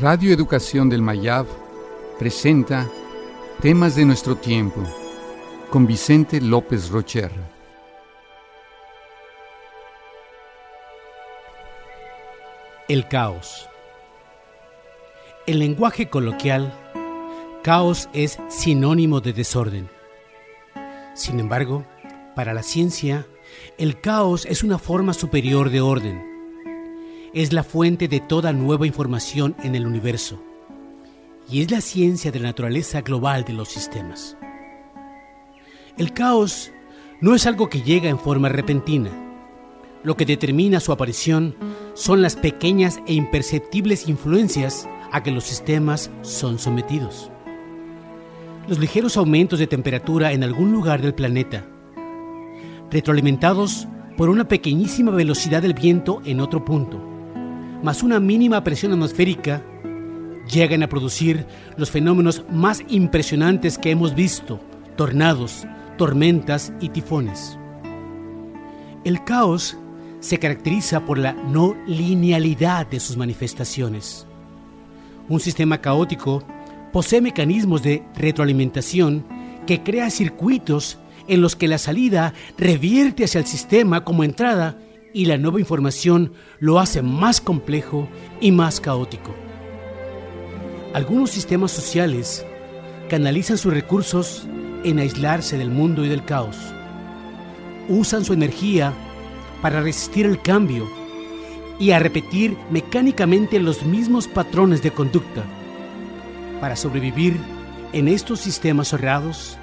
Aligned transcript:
Radio 0.00 0.32
Educación 0.32 0.88
del 0.88 1.02
Mayab 1.02 1.46
presenta 2.18 2.90
Temas 3.62 3.94
de 3.94 4.04
nuestro 4.04 4.34
tiempo 4.34 4.82
con 5.70 5.86
Vicente 5.86 6.40
López 6.40 6.90
Rocher. 6.90 7.30
El 12.88 13.06
caos. 13.06 13.68
En 15.46 15.60
lenguaje 15.60 16.10
coloquial, 16.10 16.76
caos 17.62 18.08
es 18.12 18.40
sinónimo 18.48 19.20
de 19.20 19.32
desorden. 19.32 19.88
Sin 21.14 21.38
embargo, 21.38 21.86
para 22.34 22.52
la 22.52 22.64
ciencia, 22.64 23.28
el 23.78 24.00
caos 24.00 24.44
es 24.46 24.64
una 24.64 24.78
forma 24.78 25.14
superior 25.14 25.70
de 25.70 25.80
orden. 25.80 26.33
Es 27.34 27.52
la 27.52 27.64
fuente 27.64 28.06
de 28.06 28.20
toda 28.20 28.52
nueva 28.52 28.86
información 28.86 29.56
en 29.64 29.74
el 29.74 29.88
universo 29.88 30.40
y 31.50 31.62
es 31.62 31.70
la 31.72 31.80
ciencia 31.80 32.30
de 32.30 32.38
la 32.38 32.50
naturaleza 32.50 33.00
global 33.00 33.42
de 33.42 33.52
los 33.54 33.68
sistemas. 33.70 34.36
El 35.98 36.12
caos 36.12 36.70
no 37.20 37.34
es 37.34 37.48
algo 37.48 37.68
que 37.68 37.82
llega 37.82 38.08
en 38.08 38.20
forma 38.20 38.50
repentina. 38.50 39.10
Lo 40.04 40.16
que 40.16 40.26
determina 40.26 40.78
su 40.78 40.92
aparición 40.92 41.56
son 41.94 42.22
las 42.22 42.36
pequeñas 42.36 43.00
e 43.08 43.14
imperceptibles 43.14 44.08
influencias 44.08 44.88
a 45.10 45.24
que 45.24 45.32
los 45.32 45.42
sistemas 45.42 46.12
son 46.22 46.60
sometidos. 46.60 47.32
Los 48.68 48.78
ligeros 48.78 49.16
aumentos 49.16 49.58
de 49.58 49.66
temperatura 49.66 50.30
en 50.30 50.44
algún 50.44 50.70
lugar 50.70 51.02
del 51.02 51.14
planeta, 51.14 51.66
retroalimentados 52.92 53.88
por 54.16 54.28
una 54.28 54.46
pequeñísima 54.46 55.10
velocidad 55.10 55.62
del 55.62 55.74
viento 55.74 56.22
en 56.24 56.38
otro 56.38 56.64
punto, 56.64 57.13
más 57.84 58.02
una 58.02 58.18
mínima 58.18 58.64
presión 58.64 58.92
atmosférica, 58.92 59.62
llegan 60.50 60.82
a 60.82 60.88
producir 60.88 61.44
los 61.76 61.90
fenómenos 61.90 62.42
más 62.50 62.82
impresionantes 62.88 63.76
que 63.76 63.90
hemos 63.90 64.14
visto, 64.14 64.58
tornados, 64.96 65.66
tormentas 65.98 66.72
y 66.80 66.88
tifones. 66.88 67.58
El 69.04 69.22
caos 69.22 69.76
se 70.20 70.38
caracteriza 70.38 71.04
por 71.04 71.18
la 71.18 71.34
no 71.34 71.76
linealidad 71.86 72.86
de 72.86 73.00
sus 73.00 73.18
manifestaciones. 73.18 74.26
Un 75.28 75.40
sistema 75.40 75.82
caótico 75.82 76.42
posee 76.90 77.20
mecanismos 77.20 77.82
de 77.82 78.02
retroalimentación 78.16 79.26
que 79.66 79.82
crea 79.82 80.08
circuitos 80.08 80.98
en 81.28 81.42
los 81.42 81.54
que 81.54 81.68
la 81.68 81.76
salida 81.76 82.32
revierte 82.56 83.24
hacia 83.24 83.40
el 83.40 83.46
sistema 83.46 84.04
como 84.04 84.24
entrada 84.24 84.78
y 85.14 85.26
la 85.26 85.38
nueva 85.38 85.60
información 85.60 86.32
lo 86.58 86.80
hace 86.80 87.00
más 87.00 87.40
complejo 87.40 88.08
y 88.40 88.50
más 88.50 88.80
caótico. 88.80 89.34
Algunos 90.92 91.30
sistemas 91.30 91.70
sociales 91.70 92.44
canalizan 93.08 93.56
sus 93.56 93.72
recursos 93.72 94.46
en 94.82 94.98
aislarse 94.98 95.56
del 95.56 95.70
mundo 95.70 96.04
y 96.04 96.08
del 96.08 96.24
caos. 96.24 96.56
Usan 97.88 98.24
su 98.24 98.32
energía 98.32 98.92
para 99.62 99.80
resistir 99.80 100.26
el 100.26 100.42
cambio 100.42 100.86
y 101.78 101.92
a 101.92 102.00
repetir 102.00 102.56
mecánicamente 102.70 103.60
los 103.60 103.84
mismos 103.84 104.26
patrones 104.26 104.82
de 104.82 104.90
conducta. 104.90 105.44
Para 106.60 106.76
sobrevivir 106.76 107.36
en 107.92 108.08
estos 108.08 108.40
sistemas 108.40 108.88
cerrados, 108.88 109.58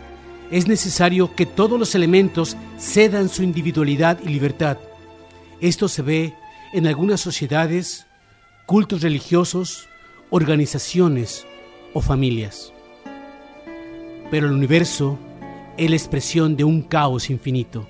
es 0.50 0.68
necesario 0.68 1.36
que 1.36 1.46
todos 1.46 1.78
los 1.80 1.94
elementos 1.94 2.56
cedan 2.78 3.28
su 3.28 3.44
individualidad 3.44 4.18
y 4.24 4.30
libertad. 4.30 4.78
Esto 5.62 5.88
se 5.88 6.02
ve 6.02 6.34
en 6.74 6.88
algunas 6.88 7.22
sociedades, 7.22 8.08
cultos 8.66 9.04
religiosos, 9.04 9.88
organizaciones 10.32 11.46
o 11.94 12.02
familias. 12.02 12.74
Pero 14.32 14.48
el 14.48 14.54
universo 14.54 15.20
es 15.78 15.88
la 15.88 15.96
expresión 15.96 16.56
de 16.56 16.64
un 16.64 16.82
caos 16.82 17.30
infinito. 17.30 17.88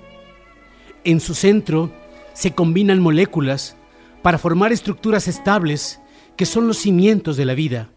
En 1.02 1.18
su 1.18 1.34
centro 1.34 1.90
se 2.34 2.52
combinan 2.54 3.00
moléculas 3.00 3.74
para 4.20 4.36
formar 4.36 4.70
estructuras 4.70 5.26
estables 5.26 5.98
que 6.36 6.44
son 6.44 6.66
los 6.66 6.76
cimientos 6.76 7.38
de 7.38 7.46
la 7.46 7.54
vida. 7.54 7.88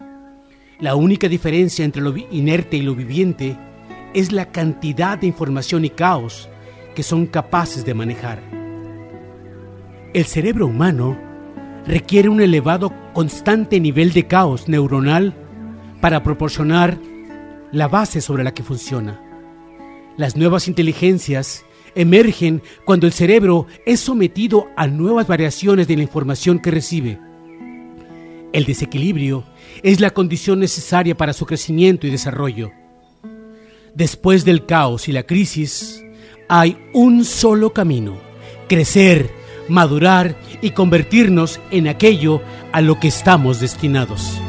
La 0.80 0.96
única 0.96 1.28
diferencia 1.28 1.84
entre 1.84 2.02
lo 2.02 2.16
inerte 2.16 2.78
y 2.78 2.82
lo 2.82 2.96
viviente 2.96 3.58
es 4.14 4.32
la 4.32 4.54
cantidad 4.54 5.18
de 5.18 5.28
información 5.28 5.84
y 5.84 5.90
caos 5.90 6.48
que 6.96 7.04
son 7.04 7.26
capaces 7.26 7.84
de 7.84 7.94
manejar. 7.94 8.55
El 10.16 10.24
cerebro 10.24 10.68
humano 10.68 11.18
requiere 11.86 12.30
un 12.30 12.40
elevado 12.40 12.94
constante 13.12 13.82
nivel 13.82 14.14
de 14.14 14.26
caos 14.26 14.70
neuronal 14.70 15.36
para 16.00 16.24
proporcionar 16.24 16.98
la 17.74 17.90
base 17.90 18.22
sobre 18.22 18.46
la 18.46 18.54
que 18.54 18.64
funciona. 18.64 19.20
Las 20.16 20.38
nuevas 20.38 20.70
inteligencias 20.70 21.66
emergen 21.96 22.64
cuando 22.86 23.08
el 23.08 23.12
cerebro 23.12 23.68
es 23.86 24.00
sometido 24.00 24.68
a 24.78 24.88
nuevas 24.88 25.28
variaciones 25.28 25.86
de 25.86 25.98
la 25.98 26.04
información 26.04 26.60
que 26.60 26.72
recibe. 26.72 27.20
El 28.54 28.64
desequilibrio 28.64 29.44
es 29.84 30.00
la 30.00 30.12
condición 30.12 30.62
necesaria 30.62 31.18
para 31.18 31.34
su 31.34 31.46
crecimiento 31.46 32.08
y 32.08 32.10
desarrollo. 32.10 32.72
Después 33.94 34.46
del 34.46 34.66
caos 34.66 35.10
y 35.10 35.12
la 35.12 35.24
crisis, 35.24 36.06
hay 36.48 36.78
un 36.94 37.26
solo 37.26 37.74
camino, 37.74 38.16
crecer, 38.70 39.44
madurar 39.68 40.36
y 40.62 40.72
convertirnos 40.72 41.60
en 41.72 41.88
aquello 41.88 42.42
a 42.72 42.82
lo 42.82 43.00
que 43.00 43.08
estamos 43.08 43.60
destinados. 43.60 44.40